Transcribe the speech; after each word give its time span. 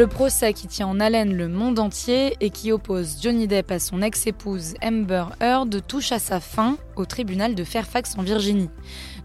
Le 0.00 0.06
procès 0.06 0.54
qui 0.54 0.66
tient 0.66 0.86
en 0.86 0.98
haleine 0.98 1.36
le 1.36 1.46
monde 1.46 1.78
entier 1.78 2.34
et 2.40 2.48
qui 2.48 2.72
oppose 2.72 3.18
Johnny 3.20 3.46
Depp 3.46 3.70
à 3.70 3.78
son 3.78 4.00
ex-épouse 4.00 4.72
Amber 4.82 5.26
Heard 5.42 5.86
touche 5.86 6.10
à 6.10 6.18
sa 6.18 6.40
fin 6.40 6.78
au 6.96 7.04
tribunal 7.04 7.54
de 7.54 7.64
Fairfax 7.64 8.16
en 8.16 8.22
Virginie. 8.22 8.70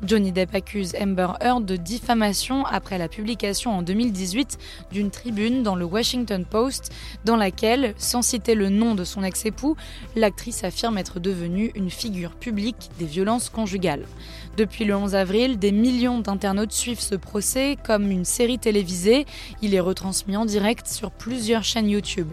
Johnny 0.04 0.34
Depp 0.34 0.54
accuse 0.54 0.94
Amber 1.00 1.30
Heard 1.40 1.66
de 1.66 1.78
diffamation 1.78 2.66
après 2.66 2.98
la 2.98 3.08
publication 3.08 3.72
en 3.72 3.84
2018 3.84 4.58
d'une 4.92 5.12
tribune 5.12 5.64
dans 5.64 5.76
le 5.76 5.86
Washington 5.86 6.44
Post 6.44 6.92
dans 7.24 7.38
laquelle, 7.38 7.94
sans 7.98 8.22
citer 8.22 8.54
le 8.54 8.68
nom 8.68 8.96
de 8.96 9.06
son 9.06 9.24
ex-époux, 9.24 9.78
l'actrice 10.18 10.66
affirme 10.66 10.98
être 10.98 11.22
devenue 11.22 11.72
une 11.76 11.90
figure 11.90 12.32
publique 12.32 12.90
des 13.00 13.06
violences 13.06 13.50
conjugales. 13.50 14.06
Depuis 14.58 14.86
le 14.86 14.96
11 14.96 15.16
avril, 15.16 15.60
des 15.60 15.72
millions 15.72 16.20
d'internautes 16.20 16.72
suivent 16.72 17.02
ce 17.02 17.16
procès 17.16 17.78
comme 17.86 18.10
une 18.10 18.24
série 18.24 18.60
télévisée. 18.60 19.26
Il 19.62 19.74
est 19.74 19.82
retransmis 19.82 20.38
en 20.38 20.46
direct 20.46 20.65
sur 20.86 21.12
plusieurs 21.12 21.64
chaînes 21.64 21.90
YouTube. 21.90 22.28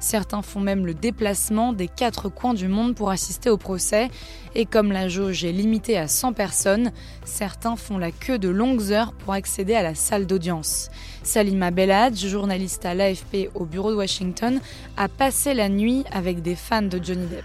Certains 0.00 0.42
font 0.42 0.60
même 0.60 0.86
le 0.86 0.94
déplacement 0.94 1.72
des 1.72 1.88
quatre 1.88 2.28
coins 2.28 2.54
du 2.54 2.66
monde 2.68 2.94
pour 2.94 3.10
assister 3.10 3.50
au 3.50 3.56
procès. 3.56 4.10
Et 4.54 4.64
comme 4.64 4.90
la 4.90 5.08
jauge 5.08 5.44
est 5.44 5.52
limitée 5.52 5.98
à 5.98 6.08
100 6.08 6.32
personnes, 6.32 6.92
certains 7.24 7.76
font 7.76 7.98
la 7.98 8.10
queue 8.10 8.38
de 8.38 8.48
longues 8.48 8.90
heures 8.92 9.12
pour 9.12 9.34
accéder 9.34 9.74
à 9.74 9.82
la 9.82 9.94
salle 9.94 10.26
d'audience. 10.26 10.88
Salima 11.22 11.70
Belhadj, 11.70 12.26
journaliste 12.26 12.86
à 12.86 12.94
l'AFP 12.94 13.50
au 13.54 13.66
bureau 13.66 13.90
de 13.90 13.96
Washington, 13.96 14.60
a 14.96 15.08
passé 15.08 15.52
la 15.52 15.68
nuit 15.68 16.04
avec 16.10 16.40
des 16.40 16.56
fans 16.56 16.82
de 16.82 17.02
Johnny 17.02 17.26
Depp. 17.26 17.44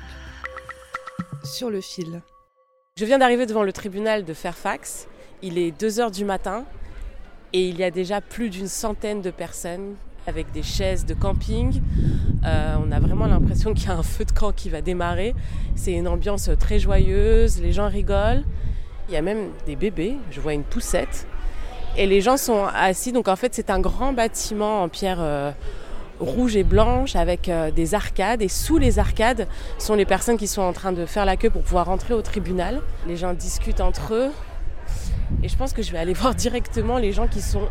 Sur 1.43 1.69
le 1.69 1.81
fil. 1.81 2.21
Je 2.97 3.05
viens 3.05 3.17
d'arriver 3.17 3.45
devant 3.45 3.63
le 3.63 3.73
tribunal 3.73 4.23
de 4.23 4.33
Fairfax. 4.33 5.07
Il 5.41 5.57
est 5.57 5.71
2h 5.77 6.11
du 6.11 6.23
matin 6.23 6.65
et 7.51 7.67
il 7.67 7.77
y 7.77 7.83
a 7.83 7.91
déjà 7.91 8.21
plus 8.21 8.49
d'une 8.49 8.67
centaine 8.67 9.21
de 9.21 9.31
personnes 9.31 9.95
avec 10.27 10.51
des 10.51 10.63
chaises 10.63 11.05
de 11.05 11.13
camping. 11.13 11.81
Euh, 12.45 12.75
on 12.85 12.91
a 12.91 12.99
vraiment 12.99 13.27
l'impression 13.27 13.73
qu'il 13.73 13.87
y 13.87 13.91
a 13.91 13.97
un 13.97 14.03
feu 14.03 14.25
de 14.25 14.31
camp 14.31 14.51
qui 14.51 14.69
va 14.69 14.81
démarrer. 14.81 15.35
C'est 15.75 15.93
une 15.93 16.07
ambiance 16.07 16.49
très 16.59 16.79
joyeuse, 16.79 17.61
les 17.61 17.71
gens 17.71 17.87
rigolent. 17.87 18.43
Il 19.07 19.13
y 19.13 19.17
a 19.17 19.21
même 19.21 19.49
des 19.65 19.75
bébés, 19.75 20.17
je 20.31 20.39
vois 20.39 20.53
une 20.53 20.63
poussette. 20.63 21.27
Et 21.97 22.05
les 22.05 22.21
gens 22.21 22.37
sont 22.37 22.65
assis, 22.73 23.11
donc 23.11 23.27
en 23.27 23.35
fait 23.35 23.53
c'est 23.55 23.69
un 23.69 23.79
grand 23.79 24.13
bâtiment 24.13 24.83
en 24.83 24.89
pierre 24.89 25.17
euh, 25.19 25.51
rouge 26.19 26.55
et 26.55 26.63
blanche 26.63 27.15
avec 27.15 27.49
euh, 27.49 27.71
des 27.71 27.95
arcades. 27.95 28.41
Et 28.41 28.47
sous 28.47 28.77
les 28.77 28.99
arcades 28.99 29.47
sont 29.77 29.95
les 29.95 30.05
personnes 30.05 30.37
qui 30.37 30.47
sont 30.47 30.61
en 30.61 30.73
train 30.73 30.91
de 30.91 31.05
faire 31.05 31.25
la 31.25 31.35
queue 31.37 31.49
pour 31.49 31.63
pouvoir 31.63 31.87
rentrer 31.87 32.13
au 32.13 32.21
tribunal. 32.21 32.81
Les 33.07 33.17
gens 33.17 33.33
discutent 33.33 33.81
entre 33.81 34.13
eux. 34.13 34.31
Et 35.43 35.49
je 35.49 35.57
pense 35.57 35.73
que 35.73 35.81
je 35.81 35.91
vais 35.91 35.97
aller 35.97 36.13
voir 36.21 36.35
directement 36.35 36.97
les 36.97 37.11
gens 37.11 37.27
qui 37.27 37.41
sont 37.41 37.67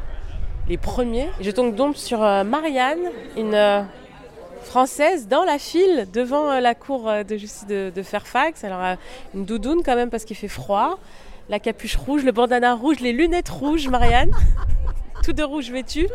les 0.68 0.76
premiers. 0.76 1.28
Je 1.40 1.50
tombe 1.50 1.74
donc 1.74 1.96
sur 1.96 2.22
euh, 2.22 2.44
Marianne, 2.44 3.10
une 3.36 3.54
euh, 3.54 3.82
française 4.62 5.26
dans 5.26 5.44
la 5.44 5.58
file 5.58 6.06
devant 6.12 6.50
euh, 6.50 6.60
la 6.60 6.74
cour 6.74 7.10
de 7.28 7.36
justice 7.36 7.66
de, 7.66 7.90
de 7.94 8.02
Fairfax. 8.02 8.64
Alors 8.64 8.96
une 9.34 9.44
doudoune 9.44 9.82
quand 9.84 9.96
même 9.96 10.10
parce 10.10 10.24
qu'il 10.24 10.36
fait 10.36 10.48
froid. 10.48 10.98
La 11.48 11.58
capuche 11.58 11.96
rouge, 11.96 12.24
le 12.24 12.32
bandana 12.32 12.74
rouge, 12.74 13.00
les 13.00 13.12
lunettes 13.12 13.48
rouges, 13.48 13.88
Marianne. 13.88 14.30
Tout 15.24 15.32
de 15.32 15.42
rouge 15.42 15.70
vêtu. 15.70 16.06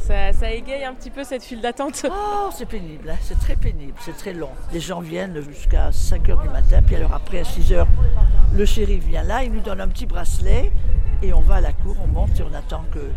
Ça, 0.00 0.32
ça 0.32 0.50
égaye 0.50 0.84
un 0.84 0.94
petit 0.94 1.10
peu 1.10 1.24
cette 1.24 1.42
file 1.42 1.60
d'attente. 1.60 2.06
Oh, 2.08 2.48
c'est 2.56 2.66
pénible, 2.66 3.10
hein, 3.10 3.16
c'est 3.20 3.38
très 3.38 3.56
pénible, 3.56 3.94
c'est 4.00 4.16
très 4.16 4.32
long. 4.32 4.50
Les 4.72 4.80
gens 4.80 5.00
viennent 5.00 5.40
jusqu'à 5.40 5.90
5 5.92 6.28
h 6.28 6.42
du 6.42 6.48
matin, 6.48 6.80
puis 6.84 6.96
alors 6.96 7.12
après 7.12 7.40
à 7.40 7.44
6 7.44 7.72
h, 7.72 7.86
le 8.54 8.64
shérif 8.64 9.04
vient 9.04 9.24
là, 9.24 9.42
il 9.42 9.52
nous 9.52 9.60
donne 9.60 9.80
un 9.80 9.88
petit 9.88 10.06
bracelet 10.06 10.72
et 11.22 11.32
on 11.32 11.40
va 11.40 11.56
à 11.56 11.60
la 11.60 11.72
cour, 11.72 11.96
on 12.02 12.06
monte 12.06 12.38
et 12.38 12.42
on 12.42 12.54
attend 12.54 12.84
que 12.92 13.10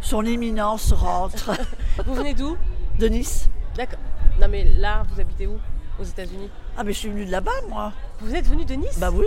son 0.00 0.24
éminence 0.24 0.92
rentre 0.92 1.50
Vous 2.06 2.14
venez 2.14 2.34
d'où 2.34 2.56
de 2.98 3.08
Nice. 3.08 3.48
D'accord. 3.76 3.98
Non 4.40 4.48
mais 4.48 4.64
là, 4.64 5.04
vous 5.12 5.20
habitez 5.20 5.46
où 5.46 5.58
Aux 6.00 6.04
États-Unis 6.04 6.48
Ah 6.76 6.84
mais 6.84 6.92
je 6.92 6.98
suis 6.98 7.08
venue 7.08 7.26
de 7.26 7.30
là-bas 7.30 7.52
moi. 7.68 7.92
Vous 8.20 8.34
êtes 8.34 8.46
venu 8.46 8.64
de 8.64 8.74
Nice 8.74 8.98
Bah 8.98 9.10
oui. 9.12 9.26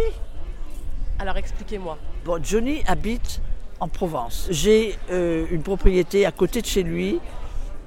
Alors 1.19 1.37
expliquez-moi. 1.37 1.97
Bon, 2.25 2.39
Johnny 2.43 2.83
habite 2.87 3.41
en 3.79 3.87
Provence. 3.87 4.47
J'ai 4.49 4.95
euh, 5.11 5.45
une 5.51 5.63
propriété 5.63 6.25
à 6.25 6.31
côté 6.31 6.61
de 6.61 6.65
chez 6.67 6.83
lui. 6.83 7.19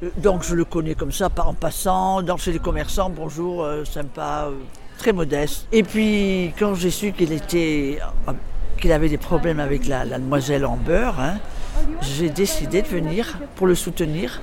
Euh, 0.03 0.11
Donc 0.17 0.43
je 0.43 0.55
le 0.55 0.65
connais 0.65 0.95
comme 0.95 1.13
ça, 1.13 1.29
en 1.45 1.55
passant, 1.55 2.23
dans 2.23 2.37
chez 2.37 2.53
les 2.53 2.59
commerçants, 2.59 3.11
bonjour, 3.11 3.63
euh, 3.65 3.85
sympa, 3.85 4.49
très 4.99 5.13
modeste. 5.13 5.67
Et 5.73 5.83
puis 5.83 6.53
quand 6.59 6.75
j'ai 6.75 6.91
su 6.91 7.13
qu'il 7.13 7.33
était, 7.33 7.99
qu'il 8.81 8.93
avait 8.93 9.09
des 9.09 9.19
problèmes 9.19 9.61
avec 9.61 9.87
la, 9.87 10.05
la 10.05 10.19
demoiselle 10.19 10.65
Amber, 10.67 11.11
hein, 11.19 11.35
j'ai 12.03 12.29
décidé 12.31 12.83
de 12.83 12.89
venir 12.89 13.39
pour 13.57 13.67
le 13.67 13.75
soutenir 13.75 14.41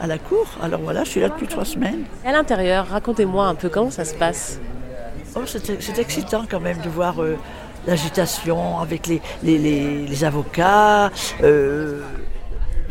à 0.00 0.06
la 0.06 0.18
cour. 0.18 0.46
Alors 0.62 0.80
voilà, 0.80 1.04
je 1.04 1.10
suis 1.10 1.20
là 1.20 1.28
depuis 1.28 1.46
trois 1.46 1.64
semaines. 1.64 2.04
À 2.24 2.32
l'intérieur, 2.32 2.86
racontez-moi 2.88 3.46
un 3.46 3.54
peu 3.54 3.68
comment 3.68 3.90
ça 3.90 4.04
se 4.04 4.14
passe. 4.14 4.60
Oh, 5.36 5.40
c'est 5.46 5.98
excitant 5.98 6.44
quand 6.50 6.60
même 6.60 6.78
de 6.80 6.88
voir 6.88 7.22
euh, 7.22 7.36
l'agitation 7.86 8.78
avec 8.80 9.06
les, 9.06 9.20
les, 9.42 9.58
les- 9.58 10.06
les 10.06 10.24
avocats. 10.24 11.10
euh, 11.42 12.00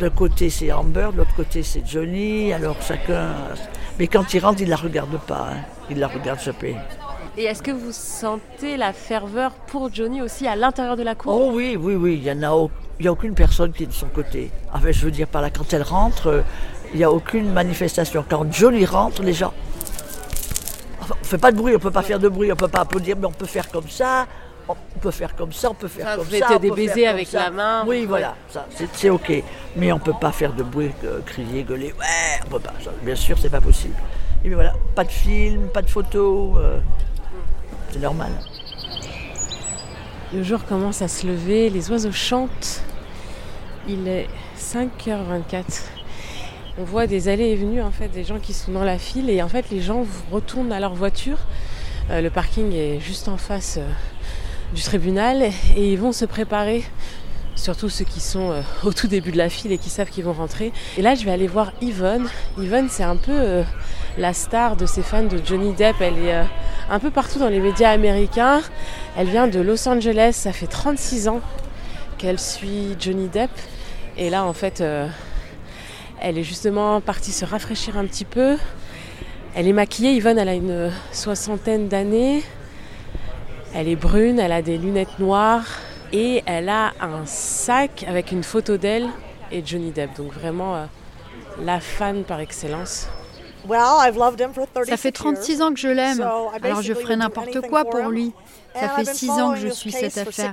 D'un 0.00 0.10
côté 0.10 0.50
c'est 0.50 0.72
Amber, 0.72 1.08
de 1.12 1.18
l'autre 1.18 1.34
côté 1.36 1.62
c'est 1.62 1.86
Johnny. 1.86 2.52
Alors 2.52 2.76
chacun. 2.82 3.28
Mais 3.98 4.06
quand 4.08 4.32
il 4.34 4.40
rentre, 4.40 4.60
il 4.60 4.64
ne 4.64 4.70
la 4.70 4.76
regarde 4.76 5.16
pas. 5.26 5.50
hein. 5.52 5.60
Il 5.90 5.98
la 5.98 6.08
regarde 6.08 6.40
chapper. 6.40 6.76
Et 7.38 7.44
est-ce 7.44 7.62
que 7.62 7.70
vous 7.70 7.92
sentez 7.92 8.76
la 8.76 8.92
ferveur 8.92 9.52
pour 9.52 9.92
Johnny 9.92 10.20
aussi 10.20 10.46
à 10.46 10.54
l'intérieur 10.54 10.96
de 10.96 11.02
la 11.02 11.14
cour 11.14 11.32
Oh 11.34 11.50
oui, 11.54 11.76
oui, 11.80 11.94
oui. 11.94 12.20
Il 12.24 12.36
n'y 12.36 12.44
a, 12.44 12.54
au- 12.54 12.70
il 12.98 13.06
y 13.06 13.08
a 13.08 13.12
aucune 13.12 13.34
personne 13.34 13.72
qui 13.72 13.84
est 13.84 13.86
de 13.86 13.92
son 13.92 14.08
côté. 14.08 14.50
Enfin, 14.72 14.90
je 14.90 15.04
veux 15.04 15.10
dire 15.10 15.26
par 15.28 15.40
là, 15.40 15.48
quand 15.50 15.72
elle 15.72 15.82
rentre, 15.82 16.26
euh, 16.26 16.42
il 16.92 16.98
n'y 16.98 17.04
a 17.04 17.10
aucune 17.10 17.50
manifestation. 17.50 18.22
Quand 18.28 18.52
Johnny 18.52 18.84
rentre, 18.84 19.22
les 19.22 19.32
gens. 19.32 19.54
Enfin, 21.00 21.14
on 21.16 21.20
ne 21.20 21.26
fait 21.26 21.38
pas 21.38 21.52
de 21.52 21.56
bruit, 21.56 21.72
on 21.72 21.78
ne 21.78 21.82
peut 21.82 21.90
pas 21.90 22.02
faire 22.02 22.18
de 22.20 22.28
bruit, 22.28 22.48
on 22.48 22.54
ne 22.54 22.58
peut 22.60 22.68
pas 22.68 22.80
applaudir, 22.82 23.16
mais 23.18 23.26
on 23.26 23.32
peut 23.32 23.46
faire 23.46 23.70
comme 23.70 23.88
ça. 23.88 24.26
On 24.68 24.76
peut 25.00 25.10
faire 25.10 25.34
comme 25.34 25.52
ça, 25.52 25.70
on 25.70 25.74
peut 25.74 25.88
faire 25.88 26.06
Enfin, 26.06 26.16
comme 26.16 26.26
vous 26.26 26.36
ça. 26.38 26.46
on 26.54 26.58
des 26.58 26.68
peut 26.68 26.74
baisers 26.76 27.06
avec 27.08 27.26
ça. 27.26 27.44
la 27.44 27.50
main, 27.50 27.84
Oui, 27.86 28.00
ouais. 28.00 28.06
voilà, 28.06 28.36
ça, 28.48 28.66
c'est 28.76 28.88
c'est 28.94 29.10
ok. 29.10 29.42
Mais 29.76 29.90
on 29.90 29.96
ne 29.96 30.00
peut 30.00 30.12
pas 30.20 30.30
faire 30.32 30.52
de 30.52 30.62
bruit, 30.62 30.92
euh, 31.04 31.18
crier, 31.26 31.64
gueuler. 31.64 31.92
Ouais, 31.98 32.40
on 32.46 32.50
peut 32.50 32.60
pas. 32.60 32.72
ça, 32.84 32.90
bien 33.02 33.16
sûr, 33.16 33.36
c'est 33.38 33.50
pas 33.50 33.60
possible. 33.60 33.94
Et 34.44 34.46
puis 34.48 34.54
voilà, 34.54 34.72
pas 34.94 35.02
de 35.04 35.10
film, 35.10 35.66
pas 35.68 35.82
de 35.82 35.90
photos. 35.90 36.56
euh, 36.58 36.78
normal. 37.98 38.32
Le 40.34 40.42
jour 40.42 40.64
commence 40.64 41.02
à 41.02 41.08
se 41.08 41.26
lever, 41.26 41.68
les 41.68 41.90
oiseaux 41.90 42.12
chantent. 42.12 42.82
Il 43.86 44.08
est 44.08 44.28
5h24. 44.58 45.64
On 46.78 46.84
voit 46.84 47.06
des 47.06 47.28
allées 47.28 47.48
et 47.48 47.56
venues 47.56 47.82
en 47.82 47.90
fait 47.90 48.08
des 48.08 48.24
gens 48.24 48.38
qui 48.38 48.54
sont 48.54 48.72
dans 48.72 48.84
la 48.84 48.98
file 48.98 49.28
et 49.28 49.42
en 49.42 49.48
fait 49.48 49.68
les 49.70 49.82
gens 49.82 50.06
retournent 50.30 50.72
à 50.72 50.80
leur 50.80 50.94
voiture. 50.94 51.36
Euh, 52.10 52.22
le 52.22 52.30
parking 52.30 52.72
est 52.72 52.98
juste 52.98 53.28
en 53.28 53.36
face 53.36 53.76
euh, 53.78 53.86
du 54.74 54.80
tribunal 54.80 55.42
et 55.76 55.92
ils 55.92 55.98
vont 55.98 56.12
se 56.12 56.24
préparer. 56.24 56.82
Surtout 57.54 57.90
ceux 57.90 58.04
qui 58.04 58.20
sont 58.20 58.50
euh, 58.50 58.62
au 58.84 58.92
tout 58.92 59.06
début 59.06 59.30
de 59.30 59.38
la 59.38 59.48
file 59.48 59.72
et 59.72 59.78
qui 59.78 59.90
savent 59.90 60.10
qu'ils 60.10 60.24
vont 60.24 60.32
rentrer. 60.32 60.72
Et 60.96 61.02
là, 61.02 61.14
je 61.14 61.24
vais 61.24 61.30
aller 61.30 61.46
voir 61.46 61.72
Yvonne. 61.80 62.28
Yvonne, 62.58 62.88
c'est 62.88 63.02
un 63.02 63.16
peu 63.16 63.32
euh, 63.32 63.62
la 64.18 64.32
star 64.32 64.76
de 64.76 64.86
ces 64.86 65.02
fans 65.02 65.24
de 65.24 65.40
Johnny 65.44 65.72
Depp. 65.72 65.96
Elle 66.00 66.18
est 66.18 66.34
euh, 66.34 66.44
un 66.90 66.98
peu 66.98 67.10
partout 67.10 67.38
dans 67.38 67.48
les 67.48 67.60
médias 67.60 67.90
américains. 67.90 68.62
Elle 69.16 69.28
vient 69.28 69.48
de 69.48 69.60
Los 69.60 69.86
Angeles. 69.88 70.32
Ça 70.32 70.52
fait 70.52 70.66
36 70.66 71.28
ans 71.28 71.40
qu'elle 72.18 72.38
suit 72.38 72.96
Johnny 72.98 73.28
Depp. 73.28 73.50
Et 74.16 74.30
là, 74.30 74.44
en 74.44 74.52
fait, 74.52 74.82
elle 76.20 76.36
est 76.36 76.42
justement 76.42 77.00
partie 77.00 77.32
se 77.32 77.46
rafraîchir 77.46 77.96
un 77.96 78.04
petit 78.04 78.26
peu. 78.26 78.58
Elle 79.54 79.66
est 79.68 79.72
maquillée. 79.72 80.12
Yvonne, 80.12 80.38
elle 80.38 80.50
a 80.50 80.54
une 80.54 80.90
soixantaine 81.12 81.88
d'années. 81.88 82.42
Elle 83.74 83.88
est 83.88 83.96
brune, 83.96 84.38
elle 84.38 84.52
a 84.52 84.60
des 84.60 84.76
lunettes 84.76 85.18
noires 85.18 85.64
et 86.12 86.42
elle 86.46 86.68
a 86.68 86.92
un 87.00 87.24
sac 87.26 88.04
avec 88.06 88.32
une 88.32 88.42
photo 88.42 88.76
d'elle 88.76 89.08
et 89.50 89.62
Johnny 89.64 89.90
Depp. 89.90 90.16
Donc 90.16 90.32
vraiment, 90.32 90.76
euh, 90.76 90.84
la 91.60 91.80
fan 91.80 92.24
par 92.24 92.40
excellence. 92.40 93.08
Ça 94.86 94.96
fait 94.96 95.12
36 95.12 95.62
ans 95.62 95.72
que 95.72 95.78
je 95.78 95.88
l'aime, 95.88 96.20
alors 96.62 96.82
je 96.82 96.94
ferai 96.94 97.16
n'importe 97.16 97.60
quoi 97.68 97.84
pour 97.84 98.08
lui. 98.08 98.32
Ça 98.74 98.88
fait 98.88 99.04
6 99.04 99.30
ans 99.30 99.52
que 99.52 99.60
je 99.60 99.68
suis 99.68 99.92
cette 99.92 100.18
affaire, 100.18 100.50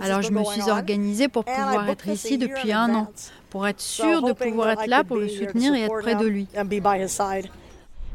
alors 0.00 0.22
je 0.22 0.30
me 0.30 0.44
suis 0.44 0.70
organisée 0.70 1.28
pour 1.28 1.44
pouvoir 1.44 1.88
être 1.88 2.06
ici 2.08 2.38
depuis 2.38 2.72
un 2.72 2.94
an, 2.94 3.08
pour 3.50 3.66
être 3.66 3.80
sûre 3.80 4.22
de 4.22 4.32
pouvoir 4.32 4.70
être 4.70 4.86
là 4.86 5.02
pour 5.02 5.16
le 5.16 5.28
soutenir 5.28 5.74
et 5.74 5.82
être 5.82 6.00
près 6.00 6.14
de 6.14 6.26
lui. 6.26 6.46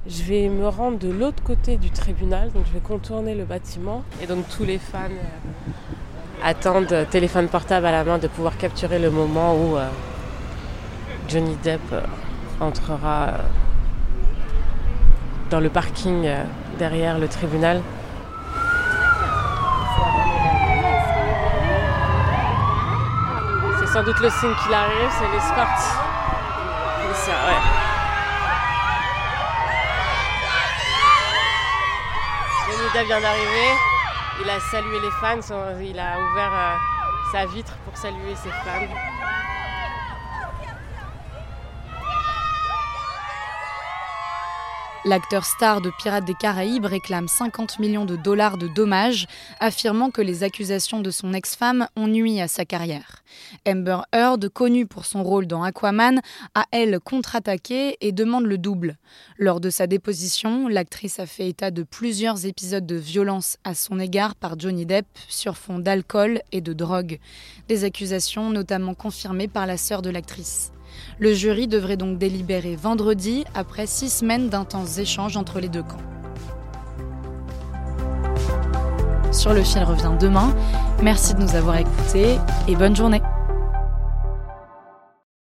Je 0.09 0.23
vais 0.23 0.47
me 0.47 0.69
rendre 0.69 0.97
de 0.97 1.09
l'autre 1.09 1.44
côté 1.44 1.75
du 1.75 1.91
tribunal, 1.91 2.49
donc 2.53 2.63
je 2.65 2.71
vais 2.71 2.79
contourner 2.79 3.35
le 3.35 3.44
bâtiment. 3.44 4.03
Et 4.23 4.27
donc 4.27 4.47
tous 4.47 4.63
les 4.63 4.77
fans 4.77 5.09
euh, 6.45 6.85
euh, 6.91 7.05
téléphone 7.05 7.47
portable 7.47 7.85
à 7.85 7.91
la 7.91 8.03
main, 8.03 8.17
de 8.17 8.27
pouvoir 8.27 8.57
capturer 8.57 8.99
le 8.99 9.09
moment 9.09 9.55
où 9.55 9.77
euh, 9.77 9.87
Johnny 11.27 11.55
Depp 11.63 11.81
entrera 12.59 13.33
dans 15.49 15.59
le 15.59 15.69
parking 15.69 16.29
derrière 16.77 17.17
le 17.19 17.27
tribunal. 17.27 17.81
C'est 23.79 23.87
sans 23.87 24.03
doute 24.03 24.19
le 24.19 24.29
signe 24.29 24.53
qu'il 24.63 24.73
arrive, 24.73 25.11
c'est 25.17 25.31
l'escorte. 25.33 25.97
Ouais. 27.27 27.33
Johnny 32.67 33.05
vient 33.05 33.19
d'arriver. 33.19 33.96
Il 34.39 34.49
a 34.49 34.59
salué 34.59 34.99
les 34.99 35.11
fans, 35.19 35.39
il 35.81 35.99
a 35.99 36.19
ouvert 36.19 36.53
euh, 36.53 36.75
sa 37.31 37.45
vitre 37.47 37.73
pour 37.85 37.97
saluer 37.97 38.35
ses 38.35 38.49
fans. 38.49 38.87
L'acteur 45.07 45.45
star 45.45 45.80
de 45.80 45.89
Pirates 45.89 46.25
des 46.25 46.33
Caraïbes 46.33 46.83
réclame 46.83 47.30
50 47.30 47.80
millions 47.80 48.04
de 48.04 48.18
dollars 48.18 48.57
de 48.57 48.68
dommages, 48.68 49.25
affirmant 49.62 50.12
que 50.12 50.21
les 50.21 50.44
accusations 50.44 51.00
de 51.00 51.12
son 51.12 51.31
ex-femme 51.31 51.88
ont 51.95 52.07
nui 52.07 52.42
à 52.42 52.50
sa 52.50 52.65
carrière. 52.65 53.24
Amber 53.65 54.00
Heard, 54.12 54.50
connue 54.50 54.86
pour 54.86 55.06
son 55.06 55.24
rôle 55.24 55.48
dans 55.48 55.63
Aquaman, 55.63 56.19
a 56.56 56.65
elle 56.71 57.00
contre-attaqué 57.00 57.95
et 58.01 58.12
demande 58.12 58.48
le 58.48 58.57
double. 58.57 58.98
Lors 59.38 59.62
de 59.62 59.69
sa 59.69 59.88
déposition, 59.88 60.68
l'actrice 60.68 61.21
a 61.21 61.25
fait 61.25 61.48
état 61.48 61.71
de 61.71 61.83
plusieurs 61.83 62.45
épisodes 62.45 62.86
de 62.86 62.98
violence 62.98 63.56
à 63.63 63.75
son 63.75 64.01
égard 64.01 64.36
par 64.36 64.59
Johnny 64.59 64.86
Depp 64.86 65.07
sur 65.30 65.56
fond 65.56 65.80
d'alcool 65.80 66.42
et 66.51 66.59
de 66.59 66.74
drogue. 66.74 67.19
Des 67.69 67.86
accusations 67.86 68.50
notamment 68.50 68.94
confirmées 68.94 69.48
par 69.48 69.68
la 69.68 69.77
sœur 69.77 70.01
de 70.01 70.09
l'actrice. 70.09 70.74
Le 71.19 71.33
jury 71.33 71.67
devrait 71.67 71.97
donc 71.97 72.17
délibérer 72.17 72.75
vendredi 72.75 73.43
après 73.53 73.87
six 73.87 74.09
semaines 74.09 74.49
d'intenses 74.49 74.97
échanges 74.97 75.37
entre 75.37 75.59
les 75.59 75.69
deux 75.69 75.83
camps. 75.83 75.97
Sur 79.31 79.53
le 79.53 79.63
fil 79.63 79.83
revient 79.83 80.13
demain. 80.19 80.55
Merci 81.03 81.33
de 81.33 81.41
nous 81.41 81.55
avoir 81.55 81.77
écoutés 81.77 82.37
et 82.67 82.75
bonne 82.75 82.95
journée. 82.95 83.21